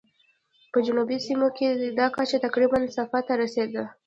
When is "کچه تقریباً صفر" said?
2.15-3.21